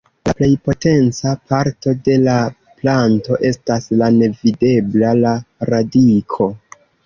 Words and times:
La 0.27 0.31
plej 0.37 0.47
potenca 0.69 1.33
parto 1.51 1.93
de 2.07 2.15
la 2.23 2.39
planto 2.81 3.39
estas 3.53 3.87
la 4.03 4.11
nevidebla: 4.19 5.15
la 5.23 5.39
radiko. 5.75 6.53